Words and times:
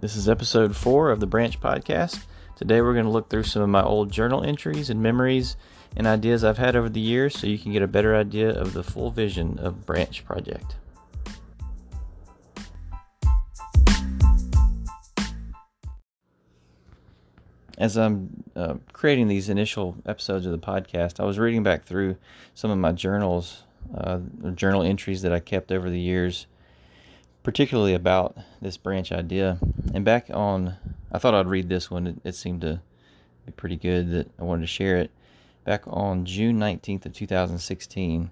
This 0.00 0.16
is 0.16 0.30
episode 0.30 0.74
four 0.74 1.10
of 1.10 1.20
the 1.20 1.26
Branch 1.26 1.60
Podcast. 1.60 2.24
Today 2.56 2.80
we're 2.80 2.94
going 2.94 3.04
to 3.04 3.10
look 3.10 3.28
through 3.28 3.42
some 3.42 3.60
of 3.60 3.68
my 3.68 3.82
old 3.82 4.10
journal 4.10 4.42
entries 4.42 4.88
and 4.88 5.02
memories 5.02 5.58
and 5.94 6.06
ideas 6.06 6.42
I've 6.42 6.56
had 6.56 6.74
over 6.74 6.88
the 6.88 7.00
years 7.00 7.38
so 7.38 7.46
you 7.46 7.58
can 7.58 7.70
get 7.70 7.82
a 7.82 7.86
better 7.86 8.16
idea 8.16 8.48
of 8.48 8.72
the 8.72 8.82
full 8.82 9.10
vision 9.10 9.58
of 9.58 9.84
Branch 9.84 10.24
Project. 10.24 10.76
As 17.76 17.98
I'm 17.98 18.42
uh, 18.56 18.76
creating 18.94 19.28
these 19.28 19.50
initial 19.50 19.96
episodes 20.06 20.46
of 20.46 20.52
the 20.52 20.58
podcast, 20.58 21.20
I 21.20 21.24
was 21.24 21.38
reading 21.38 21.62
back 21.62 21.84
through 21.84 22.16
some 22.54 22.70
of 22.70 22.78
my 22.78 22.92
journals, 22.92 23.64
uh, 23.94 24.20
journal 24.54 24.82
entries 24.82 25.20
that 25.20 25.32
I 25.34 25.40
kept 25.40 25.70
over 25.70 25.90
the 25.90 26.00
years 26.00 26.46
particularly 27.42 27.94
about 27.94 28.36
this 28.60 28.76
branch 28.76 29.12
idea. 29.12 29.58
And 29.94 30.04
back 30.04 30.26
on, 30.32 30.76
I 31.10 31.18
thought 31.18 31.34
I'd 31.34 31.46
read 31.46 31.68
this 31.68 31.90
one. 31.90 32.06
It, 32.06 32.16
it, 32.24 32.34
seemed 32.34 32.60
to 32.62 32.80
be 33.46 33.52
pretty 33.52 33.76
good 33.76 34.10
that 34.10 34.30
I 34.38 34.44
wanted 34.44 34.62
to 34.62 34.66
share 34.66 34.96
it. 34.96 35.10
Back 35.64 35.82
on 35.86 36.24
June 36.24 36.58
19th 36.58 37.06
of 37.06 37.12
2016, 37.12 38.30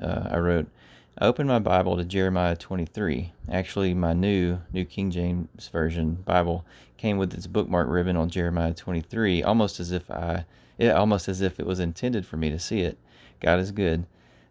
uh, 0.00 0.28
I 0.30 0.38
wrote, 0.38 0.68
I 1.18 1.26
opened 1.26 1.48
my 1.48 1.58
Bible 1.58 1.96
to 1.96 2.04
Jeremiah 2.04 2.56
23. 2.56 3.32
Actually, 3.50 3.94
my 3.94 4.12
new 4.12 4.58
New 4.72 4.84
King 4.84 5.10
James 5.10 5.68
Version 5.68 6.16
Bible 6.26 6.64
came 6.98 7.16
with 7.16 7.32
its 7.32 7.46
bookmark 7.46 7.88
ribbon 7.88 8.16
on 8.16 8.28
Jeremiah 8.28 8.74
23, 8.74 9.42
almost 9.42 9.80
as 9.80 9.92
if 9.92 10.10
I, 10.10 10.44
it, 10.76 10.90
almost 10.90 11.28
as 11.28 11.40
if 11.40 11.58
it 11.58 11.66
was 11.66 11.80
intended 11.80 12.26
for 12.26 12.36
me 12.36 12.50
to 12.50 12.58
see 12.58 12.80
it. 12.80 12.98
God 13.40 13.60
is 13.60 13.70
good. 13.70 14.04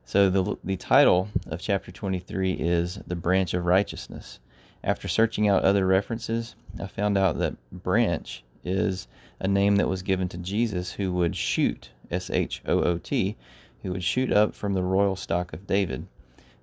So 0.08 0.30
the 0.30 0.56
the 0.64 0.78
title 0.78 1.30
of 1.48 1.60
chapter 1.60 1.92
23 1.92 2.52
is 2.54 3.00
The 3.08 3.16
Branch 3.16 3.52
of 3.56 3.66
Righteousness. 3.66 4.40
After 4.84 5.08
searching 5.08 5.50
out 5.50 5.64
other 5.64 5.88
references, 5.88 6.56
I 6.80 6.86
found 6.86 7.18
out 7.18 7.40
that 7.40 7.56
branch 7.72 8.44
is 8.64 9.08
a 9.40 9.48
name 9.48 9.78
that 9.78 9.90
was 9.90 10.04
given 10.04 10.30
to 10.30 10.38
Jesus 10.38 10.94
who 10.94 11.12
would 11.14 11.36
shoot, 11.36 11.90
S 12.12 12.30
H 12.30 12.62
O 12.68 12.82
O 12.82 13.00
T, 13.00 13.36
who 13.82 13.94
would 13.94 14.04
shoot 14.04 14.32
up 14.32 14.54
from 14.54 14.74
the 14.74 14.84
royal 14.84 15.16
stock 15.16 15.54
of 15.54 15.66
David. 15.66 16.06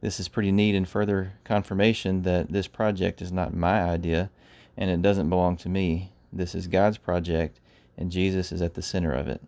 This 0.00 0.20
is 0.20 0.28
pretty 0.28 0.52
neat 0.52 0.76
and 0.76 0.88
further 0.88 1.32
confirmation 1.42 2.22
that 2.22 2.52
this 2.52 2.68
project 2.68 3.20
is 3.20 3.32
not 3.32 3.52
my 3.52 3.82
idea 3.82 4.30
and 4.76 4.88
it 4.88 5.02
doesn't 5.02 5.28
belong 5.28 5.56
to 5.58 5.68
me. 5.68 6.12
This 6.32 6.54
is 6.54 6.68
God's 6.68 6.96
project 6.96 7.58
and 7.98 8.12
Jesus 8.12 8.52
is 8.52 8.62
at 8.62 8.74
the 8.74 8.82
center 8.82 9.12
of 9.12 9.26
it. 9.26 9.42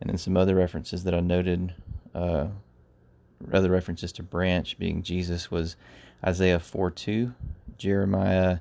And 0.00 0.10
then 0.10 0.18
some 0.18 0.36
other 0.36 0.56
references 0.56 1.04
that 1.04 1.14
I 1.14 1.20
noted 1.20 1.74
uh, 2.12 2.48
other 3.52 3.70
references 3.70 4.12
to 4.12 4.22
branch 4.22 4.78
being 4.78 5.02
Jesus 5.02 5.50
was 5.50 5.76
Isaiah 6.24 6.58
4 6.58 6.90
2, 6.90 7.34
Jeremiah 7.76 8.58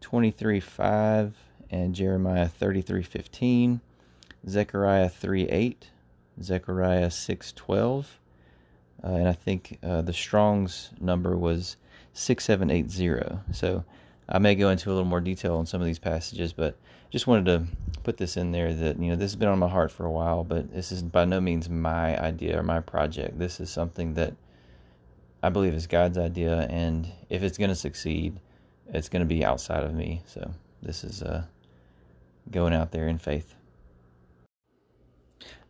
23 0.00 0.60
5, 0.60 1.34
and 1.70 1.94
Jeremiah 1.94 2.48
33 2.48 3.02
15, 3.02 3.80
Zechariah 4.48 5.08
3 5.08 5.48
8, 5.48 5.90
Zechariah 6.42 7.10
6 7.10 7.52
12, 7.52 8.20
uh, 9.02 9.06
and 9.08 9.28
I 9.28 9.32
think 9.32 9.78
uh, 9.82 10.02
the 10.02 10.12
Strong's 10.12 10.90
number 11.00 11.36
was 11.36 11.76
6780. 12.14 13.40
So 13.52 13.84
I 14.28 14.38
may 14.38 14.54
go 14.54 14.70
into 14.70 14.88
a 14.88 14.92
little 14.92 15.04
more 15.04 15.20
detail 15.20 15.56
on 15.56 15.66
some 15.66 15.80
of 15.80 15.86
these 15.86 15.98
passages, 15.98 16.52
but 16.52 16.76
just 17.10 17.26
wanted 17.26 17.44
to 17.46 17.64
put 18.02 18.16
this 18.16 18.36
in 18.36 18.52
there 18.52 18.72
that 18.72 18.98
you 18.98 19.08
know 19.10 19.16
this 19.16 19.32
has 19.32 19.36
been 19.36 19.48
on 19.48 19.58
my 19.58 19.68
heart 19.68 19.90
for 19.90 20.06
a 20.06 20.10
while, 20.10 20.44
but 20.44 20.72
this 20.72 20.92
is 20.92 21.02
by 21.02 21.24
no 21.24 21.40
means 21.40 21.68
my 21.68 22.18
idea 22.20 22.58
or 22.58 22.62
my 22.62 22.80
project. 22.80 23.38
This 23.38 23.60
is 23.60 23.70
something 23.70 24.14
that 24.14 24.34
I 25.42 25.50
believe 25.50 25.74
is 25.74 25.86
God's 25.86 26.18
idea, 26.18 26.66
and 26.70 27.10
if 27.28 27.42
it's 27.42 27.58
going 27.58 27.70
to 27.70 27.76
succeed, 27.76 28.40
it's 28.88 29.08
going 29.08 29.20
to 29.20 29.26
be 29.26 29.44
outside 29.44 29.84
of 29.84 29.94
me. 29.94 30.22
So 30.26 30.52
this 30.82 31.04
is 31.04 31.22
uh, 31.22 31.44
going 32.50 32.74
out 32.74 32.92
there 32.92 33.08
in 33.08 33.18
faith. 33.18 33.54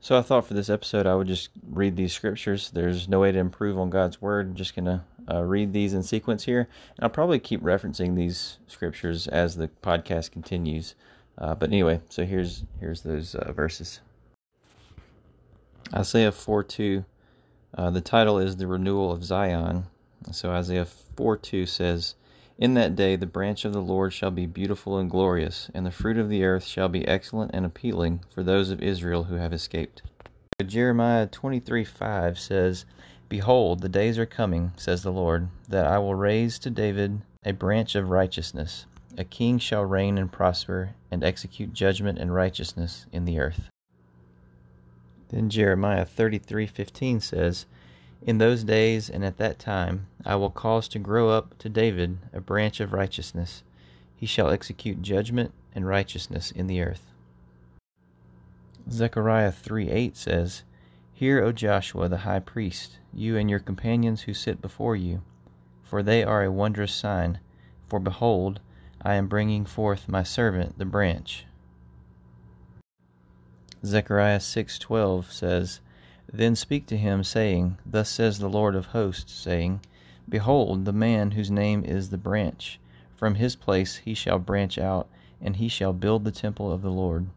So 0.04 0.18
I 0.18 0.20
thought 0.20 0.46
for 0.46 0.52
this 0.52 0.68
episode 0.68 1.06
I 1.06 1.14
would 1.14 1.28
just 1.28 1.48
read 1.66 1.96
these 1.96 2.12
scriptures. 2.12 2.70
There's 2.70 3.08
no 3.08 3.20
way 3.20 3.32
to 3.32 3.38
improve 3.38 3.78
on 3.78 3.88
God's 3.88 4.20
word. 4.20 4.48
I'm 4.48 4.54
just 4.54 4.76
going 4.76 4.84
to 4.84 5.02
uh, 5.32 5.40
read 5.40 5.72
these 5.72 5.94
in 5.94 6.02
sequence 6.02 6.44
here. 6.44 6.68
And 6.98 7.04
I'll 7.04 7.08
probably 7.08 7.38
keep 7.38 7.62
referencing 7.62 8.14
these 8.14 8.58
scriptures 8.66 9.26
as 9.28 9.56
the 9.56 9.68
podcast 9.82 10.30
continues. 10.30 10.94
Uh, 11.38 11.54
but 11.54 11.70
anyway, 11.70 12.02
so 12.10 12.26
here's 12.26 12.64
here's 12.80 13.00
those 13.00 13.34
uh, 13.34 13.50
verses. 13.52 14.00
Isaiah 15.94 16.32
4 16.32 16.62
2. 16.62 17.06
Uh, 17.72 17.88
the 17.88 18.02
title 18.02 18.38
is 18.38 18.58
The 18.58 18.66
Renewal 18.66 19.10
of 19.10 19.24
Zion. 19.24 19.86
So 20.32 20.50
Isaiah 20.50 20.84
4 20.84 21.38
2 21.38 21.64
says, 21.64 22.14
In 22.56 22.74
that 22.74 22.94
day 22.94 23.16
the 23.16 23.26
branch 23.26 23.64
of 23.64 23.72
the 23.72 23.82
Lord 23.82 24.12
shall 24.12 24.30
be 24.30 24.46
beautiful 24.46 24.96
and 24.96 25.10
glorious, 25.10 25.70
and 25.74 25.84
the 25.84 25.90
fruit 25.90 26.16
of 26.16 26.28
the 26.28 26.44
earth 26.44 26.64
shall 26.64 26.88
be 26.88 27.06
excellent 27.08 27.50
and 27.52 27.66
appealing 27.66 28.20
for 28.30 28.44
those 28.44 28.70
of 28.70 28.80
Israel 28.80 29.24
who 29.24 29.34
have 29.34 29.52
escaped. 29.52 30.02
Jeremiah 30.64 31.26
23 31.26 31.84
5 31.84 32.38
says, 32.38 32.84
Behold, 33.28 33.80
the 33.80 33.88
days 33.88 34.18
are 34.18 34.26
coming, 34.26 34.72
says 34.76 35.02
the 35.02 35.10
Lord, 35.10 35.48
that 35.68 35.86
I 35.86 35.98
will 35.98 36.14
raise 36.14 36.60
to 36.60 36.70
David 36.70 37.22
a 37.44 37.52
branch 37.52 37.96
of 37.96 38.10
righteousness. 38.10 38.86
A 39.18 39.24
king 39.24 39.58
shall 39.58 39.84
reign 39.84 40.16
and 40.16 40.30
prosper, 40.30 40.94
and 41.10 41.24
execute 41.24 41.72
judgment 41.72 42.18
and 42.18 42.32
righteousness 42.32 43.06
in 43.10 43.24
the 43.24 43.40
earth. 43.40 43.68
Then 45.30 45.50
Jeremiah 45.50 46.06
33:15 46.06 47.20
says, 47.20 47.66
In 48.26 48.38
those 48.38 48.64
days 48.64 49.10
and 49.10 49.22
at 49.22 49.36
that 49.36 49.58
time 49.58 50.06
I 50.24 50.36
will 50.36 50.50
cause 50.50 50.88
to 50.88 50.98
grow 50.98 51.28
up 51.28 51.58
to 51.58 51.68
David 51.68 52.18
a 52.32 52.40
branch 52.40 52.80
of 52.80 52.94
righteousness. 52.94 53.62
He 54.16 54.24
shall 54.24 54.48
execute 54.50 55.02
judgment 55.02 55.52
and 55.74 55.86
righteousness 55.86 56.50
in 56.50 56.66
the 56.66 56.80
earth. 56.80 57.10
Zechariah 58.90 59.52
3:8 59.52 60.16
says, 60.16 60.62
Hear, 61.12 61.42
O 61.44 61.52
Joshua 61.52 62.08
the 62.08 62.18
high 62.18 62.40
priest, 62.40 62.98
you 63.12 63.36
and 63.36 63.50
your 63.50 63.60
companions 63.60 64.22
who 64.22 64.32
sit 64.32 64.62
before 64.62 64.96
you, 64.96 65.22
for 65.82 66.02
they 66.02 66.24
are 66.24 66.42
a 66.42 66.52
wondrous 66.52 66.94
sign. 66.94 67.40
For 67.86 68.00
behold, 68.00 68.60
I 69.02 69.14
am 69.14 69.28
bringing 69.28 69.66
forth 69.66 70.08
my 70.08 70.22
servant 70.22 70.78
the 70.78 70.86
branch. 70.86 71.44
Zechariah 73.84 74.38
6:12 74.38 75.30
says, 75.30 75.80
Then 76.36 76.56
speak 76.56 76.86
to 76.86 76.96
him, 76.96 77.22
saying, 77.22 77.78
Thus 77.86 78.10
says 78.10 78.40
the 78.40 78.48
Lord 78.48 78.74
of 78.74 78.86
hosts, 78.86 79.32
saying, 79.32 79.82
Behold, 80.28 80.84
the 80.84 80.92
man 80.92 81.30
whose 81.30 81.48
name 81.48 81.84
is 81.84 82.10
the 82.10 82.18
branch. 82.18 82.80
From 83.14 83.36
his 83.36 83.54
place 83.54 83.98
he 83.98 84.14
shall 84.14 84.40
branch 84.40 84.76
out, 84.76 85.06
and 85.40 85.54
he 85.54 85.68
shall 85.68 85.92
build 85.92 86.24
the 86.24 86.32
temple 86.32 86.72
of 86.72 86.82
the 86.82 86.90
Lord. 86.90 87.28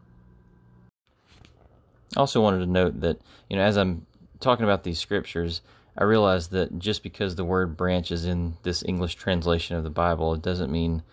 I 2.16 2.20
also 2.20 2.40
wanted 2.40 2.58
to 2.58 2.66
note 2.66 3.00
that, 3.02 3.20
you 3.48 3.56
know, 3.56 3.62
as 3.62 3.76
I'm 3.76 4.04
talking 4.40 4.64
about 4.64 4.82
these 4.82 4.98
scriptures, 4.98 5.60
I 5.96 6.02
realize 6.02 6.48
that 6.48 6.80
just 6.80 7.04
because 7.04 7.36
the 7.36 7.44
word 7.44 7.76
branch 7.76 8.10
is 8.10 8.24
in 8.24 8.56
this 8.64 8.82
English 8.82 9.14
translation 9.14 9.76
of 9.76 9.84
the 9.84 9.90
Bible, 9.90 10.34
it 10.34 10.42
doesn't 10.42 10.72
mean 10.72 11.04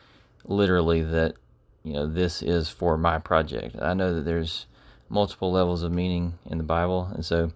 literally 0.44 1.03
that, 1.03 1.35
you 1.84 1.94
know, 1.94 2.07
this 2.07 2.41
is 2.41 2.68
for 2.68 2.97
my 2.97 3.19
project. 3.19 3.75
I 3.79 3.94
know 3.94 4.16
that 4.16 4.25
there's 4.25 4.66
multiple 5.07 5.51
levels 5.51 5.84
of 5.84 5.91
meaning 5.91 6.34
in 6.47 6.57
the 6.57 6.63
Bible, 6.63 7.12
and 7.13 7.24
so 7.24 7.51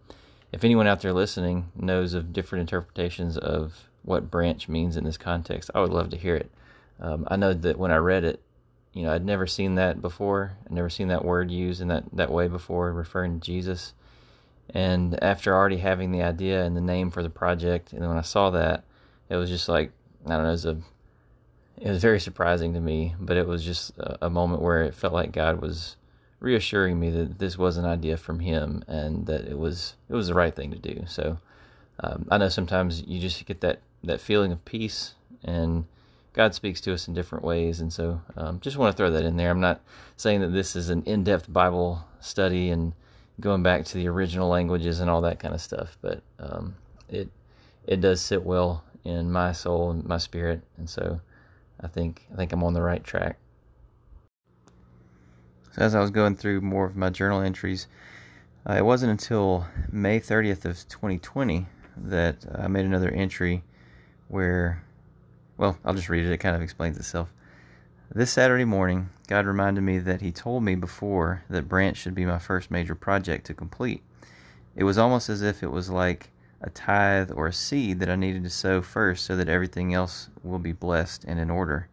if 0.52 0.64
anyone 0.64 0.88
out 0.88 1.02
there 1.02 1.14
listening 1.14 1.72
knows 1.76 2.14
of 2.14 2.34
different 2.34 2.62
interpretations 2.62 3.38
of 3.38 3.90
what 4.04 4.32
branch 4.32 4.68
means 4.68 4.98
in 4.98 5.04
this 5.04 5.18
context, 5.18 5.70
I 5.76 5.82
would 5.82 5.92
love 5.92 6.10
to 6.10 6.18
hear 6.18 6.36
it. 6.36 6.52
Um, 7.00 7.28
I 7.30 7.36
know 7.36 7.54
that 7.54 7.78
when 7.78 7.92
I 7.92 7.98
read 7.98 8.24
it, 8.24 8.42
you 8.94 9.04
know, 9.04 9.14
I'd 9.14 9.26
never 9.26 9.46
seen 9.46 9.76
that 9.76 10.02
before. 10.02 10.58
I'd 10.66 10.72
never 10.72 10.90
seen 10.90 11.10
that 11.10 11.24
word 11.24 11.52
used 11.52 11.82
in 11.82 11.88
that, 11.90 12.06
that 12.14 12.32
way 12.32 12.48
before, 12.48 12.92
referring 12.92 13.40
to 13.40 13.46
Jesus. 13.46 13.94
And 14.72 15.22
after 15.24 15.54
already 15.54 15.78
having 15.78 16.12
the 16.12 16.24
idea 16.24 16.64
and 16.64 16.76
the 16.76 16.82
name 16.82 17.12
for 17.12 17.24
the 17.24 17.30
project, 17.30 17.94
and 17.94 18.08
when 18.08 18.18
I 18.18 18.22
saw 18.22 18.50
that, 18.52 18.84
it 19.30 19.36
was 19.36 19.50
just 19.50 19.70
like 19.70 19.92
I 20.26 20.30
don't 20.32 20.44
know, 20.44 20.50
it 20.50 20.52
was 20.52 20.66
a 20.66 20.78
it 21.78 21.90
was 21.90 22.02
very 22.02 22.20
surprising 22.20 22.74
to 22.74 22.80
me, 22.80 23.16
but 23.20 23.38
it 23.38 23.48
was 23.48 23.64
just 23.64 23.98
a, 23.98 24.26
a 24.26 24.30
moment 24.30 24.62
where 24.62 24.84
it 24.84 24.94
felt 24.94 25.14
like 25.14 25.32
God 25.32 25.62
was 25.62 25.96
reassuring 26.40 27.00
me 27.00 27.10
that 27.10 27.40
this 27.40 27.58
was 27.58 27.78
an 27.78 27.86
idea 27.86 28.18
from 28.18 28.40
Him 28.40 28.84
and 28.88 29.26
that 29.28 29.46
it 29.46 29.58
was 29.58 29.96
it 30.10 30.14
was 30.14 30.28
the 30.28 30.34
right 30.34 30.56
thing 30.56 30.72
to 30.72 30.78
do. 30.78 31.04
So 31.08 31.38
um, 32.00 32.28
I 32.32 32.38
know 32.38 32.50
sometimes 32.50 33.04
you 33.06 33.20
just 33.20 33.46
get 33.46 33.62
that 33.62 33.80
that 34.04 34.22
feeling 34.22 34.52
of 34.52 34.64
peace 34.66 35.16
and 35.44 35.86
God 36.34 36.54
speaks 36.54 36.80
to 36.82 36.94
us 36.94 37.08
in 37.08 37.14
different 37.14 37.44
ways, 37.44 37.82
and 37.82 37.92
so 37.92 38.22
um, 38.38 38.60
just 38.60 38.78
want 38.78 38.96
to 38.96 38.98
throw 38.98 39.12
that 39.12 39.26
in 39.26 39.36
there. 39.36 39.50
I'm 39.50 39.60
not 39.60 39.82
saying 40.16 40.42
that 40.42 40.50
this 40.54 40.76
is 40.76 40.90
an 40.90 41.04
in-depth 41.04 41.52
Bible 41.52 42.06
study 42.20 42.70
and 42.70 42.94
going 43.40 43.64
back 43.64 43.86
to 43.86 43.98
the 43.98 44.08
original 44.08 44.48
languages 44.48 45.00
and 45.00 45.10
all 45.10 45.22
that 45.22 45.40
kind 45.40 45.54
of 45.54 45.62
stuff, 45.62 45.98
but 46.02 46.22
um, 46.40 46.76
it 47.10 47.30
it 47.88 48.00
does 48.00 48.22
sit 48.22 48.44
well 48.44 48.84
in 49.04 49.32
my 49.32 49.52
soul 49.52 49.92
and 49.92 50.06
my 50.06 50.18
spirit, 50.18 50.62
and 50.78 50.90
so 50.90 51.20
I 51.82 51.88
think 51.88 52.26
I 52.32 52.36
think 52.36 52.54
I'm 52.54 52.64
on 52.64 52.74
the 52.74 52.82
right 52.82 53.04
track. 53.04 53.38
So 55.72 55.82
as 55.84 55.96
I 55.96 56.00
was 56.00 56.12
going 56.12 56.36
through 56.36 56.62
more 56.62 56.86
of 56.86 56.96
my 56.96 57.10
journal 57.10 57.42
entries, 57.42 57.88
uh, 58.68 58.74
it 58.74 58.86
wasn't 58.86 59.12
until 59.12 59.68
May 59.92 60.20
30th 60.20 60.66
of 60.66 60.88
2020 60.88 61.68
that 61.98 62.46
I 62.58 62.68
made 62.68 62.86
another 62.86 63.10
entry 63.10 63.64
where 64.28 64.84
well, 65.60 65.78
I'll 65.84 65.94
just 65.94 66.08
read 66.08 66.26
it. 66.26 66.32
It 66.32 66.38
kind 66.38 66.56
of 66.56 66.62
explains 66.62 66.98
itself. 66.98 67.34
This 68.16 68.32
Saturday 68.32 68.64
morning, 68.64 69.10
God 69.28 69.46
reminded 69.46 69.82
me 69.82 70.00
that 70.00 70.22
He 70.22 70.32
told 70.32 70.64
me 70.64 70.74
before 70.74 71.44
that 71.50 71.68
Branch 71.68 71.98
should 71.98 72.16
be 72.16 72.26
my 72.26 72.40
first 72.40 72.72
major 72.72 72.96
project 72.96 73.46
to 73.48 73.54
complete. 73.54 74.02
It 74.76 74.86
was 74.86 74.98
almost 74.98 75.28
as 75.28 75.42
if 75.42 75.62
it 75.62 75.72
was 75.72 75.90
like 75.90 76.30
a 76.62 76.70
tithe 76.70 77.32
or 77.36 77.48
a 77.48 77.54
seed 77.54 78.00
that 78.00 78.10
I 78.10 78.16
needed 78.16 78.44
to 78.44 78.50
sow 78.50 78.82
first 78.82 79.26
so 79.26 79.36
that 79.36 79.50
everything 79.50 79.94
else 79.94 80.30
will 80.44 80.60
be 80.60 80.72
blessed 80.72 81.26
and 81.26 81.40
in 81.40 81.50
order. 81.50 81.90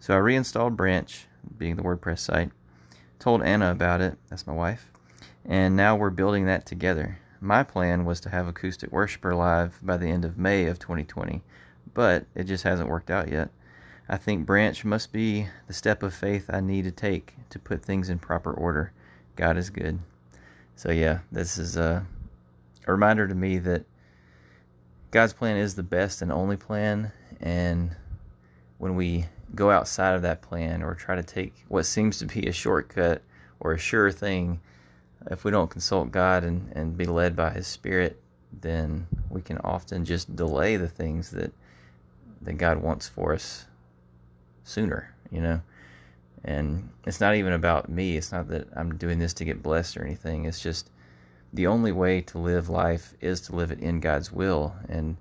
So 0.00 0.14
I 0.14 0.18
reinstalled 0.18 0.76
Branch, 0.76 1.26
being 1.58 1.76
the 1.76 1.82
WordPress 1.82 2.20
site, 2.20 2.52
told 3.24 3.42
Anna 3.42 3.70
about 3.70 4.02
it, 4.02 4.18
that's 4.28 4.46
my 4.46 4.52
wife, 4.52 4.92
and 5.46 5.74
now 5.74 5.96
we're 5.96 6.10
building 6.10 6.44
that 6.44 6.66
together. 6.66 7.18
My 7.40 7.62
plan 7.62 8.04
was 8.04 8.20
to 8.20 8.28
have 8.28 8.46
Acoustic 8.46 8.92
Worshiper 8.92 9.34
live 9.34 9.78
by 9.80 9.96
the 9.96 10.08
end 10.08 10.26
of 10.26 10.36
May 10.36 10.66
of 10.66 10.78
2020, 10.78 11.42
but 11.94 12.26
it 12.34 12.44
just 12.44 12.64
hasn't 12.64 12.90
worked 12.90 13.10
out 13.10 13.32
yet. 13.32 13.48
I 14.10 14.18
think 14.18 14.44
Branch 14.44 14.84
must 14.84 15.10
be 15.10 15.46
the 15.66 15.72
step 15.72 16.02
of 16.02 16.12
faith 16.12 16.50
I 16.52 16.60
need 16.60 16.84
to 16.84 16.90
take 16.90 17.32
to 17.48 17.58
put 17.58 17.82
things 17.82 18.10
in 18.10 18.18
proper 18.18 18.52
order. 18.52 18.92
God 19.36 19.56
is 19.56 19.70
good. 19.70 19.98
So, 20.76 20.90
yeah, 20.90 21.20
this 21.32 21.56
is 21.56 21.78
a, 21.78 22.06
a 22.86 22.92
reminder 22.92 23.26
to 23.26 23.34
me 23.34 23.56
that 23.56 23.86
God's 25.12 25.32
plan 25.32 25.56
is 25.56 25.76
the 25.76 25.82
best 25.82 26.20
and 26.20 26.30
only 26.30 26.58
plan. 26.58 27.10
And 27.40 27.96
when 28.76 28.96
we 28.96 29.24
go 29.54 29.70
outside 29.70 30.14
of 30.14 30.22
that 30.22 30.42
plan 30.42 30.82
or 30.82 30.94
try 30.94 31.14
to 31.14 31.22
take 31.22 31.64
what 31.68 31.86
seems 31.86 32.18
to 32.18 32.26
be 32.26 32.46
a 32.46 32.52
shortcut 32.52 33.22
or 33.60 33.72
a 33.72 33.78
sure 33.78 34.10
thing, 34.10 34.60
if 35.30 35.44
we 35.44 35.50
don't 35.50 35.70
consult 35.70 36.10
God 36.10 36.44
and, 36.44 36.70
and 36.72 36.96
be 36.96 37.06
led 37.06 37.34
by 37.34 37.50
His 37.50 37.66
Spirit, 37.66 38.20
then 38.60 39.06
we 39.30 39.40
can 39.40 39.58
often 39.58 40.04
just 40.04 40.36
delay 40.36 40.76
the 40.76 40.88
things 40.88 41.30
that 41.30 41.52
that 42.42 42.58
God 42.58 42.82
wants 42.82 43.08
for 43.08 43.32
us 43.32 43.64
sooner, 44.64 45.14
you 45.30 45.40
know. 45.40 45.60
And 46.44 46.90
it's 47.06 47.20
not 47.20 47.36
even 47.36 47.54
about 47.54 47.88
me. 47.88 48.18
It's 48.18 48.32
not 48.32 48.48
that 48.48 48.68
I'm 48.76 48.96
doing 48.96 49.18
this 49.18 49.32
to 49.34 49.46
get 49.46 49.62
blessed 49.62 49.96
or 49.96 50.04
anything. 50.04 50.44
It's 50.44 50.60
just 50.60 50.90
the 51.54 51.66
only 51.66 51.92
way 51.92 52.20
to 52.20 52.38
live 52.38 52.68
life 52.68 53.14
is 53.20 53.40
to 53.42 53.56
live 53.56 53.70
it 53.70 53.80
in 53.80 54.00
God's 54.00 54.30
will. 54.30 54.74
And 54.88 55.16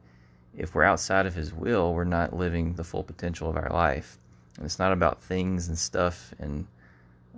if 0.58 0.76
we're 0.76 0.84
outside 0.84 1.26
of 1.26 1.36
His 1.36 1.54
will, 1.54 1.94
we're 1.94 2.04
not 2.04 2.36
living 2.36 2.74
the 2.74 2.84
full 2.84 3.04
potential 3.04 3.50
of 3.50 3.56
our 3.56 3.70
life. 3.70 4.18
And 4.58 4.66
it's 4.66 4.80
not 4.80 4.92
about 4.92 5.22
things 5.22 5.68
and 5.68 5.78
stuff 5.78 6.34
and 6.40 6.68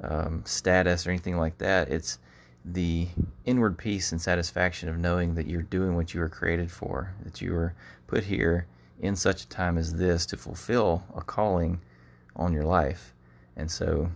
um, 0.04 0.44
status 0.46 1.08
or 1.08 1.12
anything 1.12 1.38
like 1.38 1.58
that. 1.60 1.90
It's 1.90 2.20
the 2.66 3.08
inward 3.46 3.78
peace 3.78 4.12
and 4.12 4.22
satisfaction 4.22 4.90
of 4.90 4.98
knowing 4.98 5.36
that 5.36 5.48
you're 5.48 5.62
doing 5.62 5.96
what 5.96 6.14
you 6.14 6.20
were 6.20 6.30
created 6.30 6.72
for, 6.72 7.14
that 7.24 7.42
you 7.42 7.54
were 7.54 7.74
put 8.08 8.24
here 8.24 8.66
in 9.00 9.16
such 9.16 9.44
a 9.44 9.48
time 9.48 9.78
as 9.78 9.94
this 9.94 10.26
to 10.26 10.38
fulfill 10.38 11.04
a 11.16 11.22
calling 11.22 11.80
on 12.36 12.54
your 12.54 12.64
life. 12.64 13.14
And 13.56 13.70
so 13.70 14.10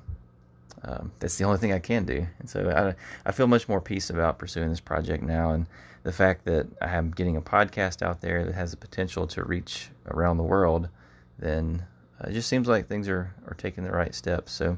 um, 0.83 1.11
that's 1.19 1.37
the 1.37 1.43
only 1.43 1.59
thing 1.59 1.73
I 1.73 1.79
can 1.79 2.05
do. 2.05 2.25
And 2.39 2.49
so 2.49 2.69
I, 2.69 3.29
I 3.29 3.31
feel 3.31 3.47
much 3.47 3.69
more 3.69 3.81
peace 3.81 4.09
about 4.09 4.39
pursuing 4.39 4.69
this 4.69 4.79
project 4.79 5.23
now. 5.23 5.51
And 5.51 5.67
the 6.03 6.11
fact 6.11 6.45
that 6.45 6.67
I 6.81 6.95
am 6.95 7.11
getting 7.11 7.37
a 7.37 7.41
podcast 7.41 8.01
out 8.01 8.21
there 8.21 8.45
that 8.45 8.55
has 8.55 8.71
the 8.71 8.77
potential 8.77 9.27
to 9.27 9.43
reach 9.43 9.89
around 10.07 10.37
the 10.37 10.43
world, 10.43 10.89
then 11.37 11.85
it 12.27 12.33
just 12.33 12.49
seems 12.49 12.67
like 12.67 12.87
things 12.87 13.07
are, 13.07 13.33
are 13.47 13.55
taking 13.55 13.83
the 13.83 13.91
right 13.91 14.13
steps. 14.13 14.51
So 14.51 14.77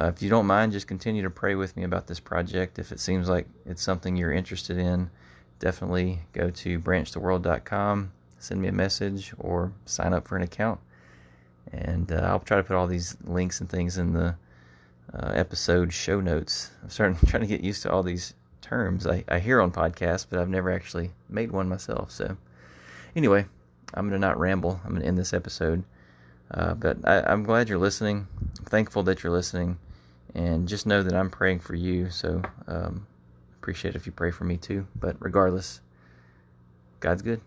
uh, 0.00 0.06
if 0.06 0.22
you 0.22 0.30
don't 0.30 0.46
mind, 0.46 0.72
just 0.72 0.86
continue 0.86 1.22
to 1.22 1.30
pray 1.30 1.54
with 1.54 1.76
me 1.76 1.84
about 1.84 2.06
this 2.06 2.20
project. 2.20 2.78
If 2.78 2.92
it 2.92 3.00
seems 3.00 3.28
like 3.28 3.46
it's 3.64 3.82
something 3.82 4.16
you're 4.16 4.32
interested 4.32 4.78
in, 4.78 5.10
definitely 5.58 6.20
go 6.32 6.50
to 6.50 6.80
branchtheworld.com, 6.80 8.12
send 8.38 8.60
me 8.60 8.68
a 8.68 8.72
message, 8.72 9.32
or 9.38 9.72
sign 9.84 10.12
up 10.12 10.26
for 10.26 10.36
an 10.36 10.42
account 10.42 10.80
and 11.72 12.12
uh, 12.12 12.16
I'll 12.16 12.40
try 12.40 12.56
to 12.56 12.62
put 12.62 12.76
all 12.76 12.86
these 12.86 13.16
links 13.24 13.60
and 13.60 13.68
things 13.68 13.98
in 13.98 14.12
the 14.12 14.34
uh, 15.14 15.32
episode 15.34 15.92
show 15.92 16.20
notes. 16.20 16.70
I'm 16.82 16.90
starting 16.90 17.18
trying 17.26 17.42
to 17.42 17.48
get 17.48 17.60
used 17.62 17.82
to 17.82 17.90
all 17.90 18.02
these 18.02 18.34
terms 18.62 19.06
I, 19.06 19.24
I 19.28 19.38
hear 19.38 19.60
on 19.60 19.70
podcasts, 19.70 20.26
but 20.28 20.40
I've 20.40 20.48
never 20.48 20.70
actually 20.70 21.12
made 21.28 21.52
one 21.52 21.68
myself. 21.68 22.10
So, 22.10 22.36
anyway, 23.14 23.46
I'm 23.94 24.08
gonna 24.08 24.18
not 24.18 24.38
ramble. 24.38 24.80
I'm 24.84 24.94
gonna 24.94 25.04
end 25.04 25.18
this 25.18 25.32
episode. 25.32 25.84
Uh, 26.50 26.74
but 26.74 26.98
I, 27.04 27.32
am 27.32 27.42
glad 27.42 27.68
you're 27.68 27.78
listening. 27.78 28.26
I'm 28.58 28.64
thankful 28.66 29.02
that 29.04 29.22
you're 29.22 29.32
listening, 29.32 29.78
and 30.34 30.68
just 30.68 30.86
know 30.86 31.02
that 31.02 31.14
I'm 31.14 31.30
praying 31.30 31.60
for 31.60 31.74
you. 31.74 32.10
So, 32.10 32.42
um, 32.66 33.06
appreciate 33.60 33.96
if 33.96 34.06
you 34.06 34.12
pray 34.12 34.30
for 34.30 34.44
me 34.44 34.56
too. 34.56 34.86
But 34.94 35.16
regardless, 35.18 35.80
God's 37.00 37.22
good. 37.22 37.40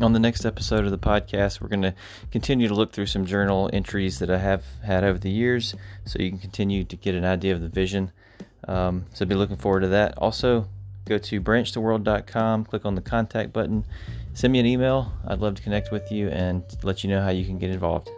On 0.00 0.14
the 0.14 0.18
next 0.18 0.46
episode 0.46 0.86
of 0.86 0.90
the 0.90 0.98
podcast, 0.98 1.60
we're 1.60 1.68
going 1.68 1.82
to 1.82 1.94
continue 2.30 2.68
to 2.68 2.74
look 2.74 2.90
through 2.90 3.04
some 3.04 3.26
journal 3.26 3.68
entries 3.70 4.18
that 4.20 4.30
I 4.30 4.38
have 4.38 4.64
had 4.82 5.04
over 5.04 5.18
the 5.18 5.28
years 5.28 5.74
so 6.06 6.18
you 6.18 6.30
can 6.30 6.38
continue 6.38 6.84
to 6.84 6.96
get 6.96 7.14
an 7.14 7.26
idea 7.26 7.52
of 7.52 7.60
the 7.60 7.68
vision. 7.68 8.10
Um, 8.66 9.04
so 9.12 9.26
be 9.26 9.34
looking 9.34 9.58
forward 9.58 9.80
to 9.80 9.88
that. 9.88 10.16
Also, 10.16 10.68
go 11.10 11.18
to 11.18 11.40
branchtheworld.com, 11.40 12.64
click 12.64 12.86
on 12.86 12.94
the 12.94 13.02
contact 13.02 13.52
button, 13.52 13.84
send 14.32 14.52
me 14.52 14.60
an 14.60 14.66
email. 14.66 15.12
I'd 15.26 15.40
love 15.40 15.56
to 15.56 15.62
connect 15.62 15.90
with 15.90 16.10
you 16.12 16.28
and 16.28 16.62
let 16.84 17.02
you 17.02 17.10
know 17.10 17.20
how 17.20 17.30
you 17.30 17.44
can 17.44 17.58
get 17.58 17.70
involved. 17.70 18.08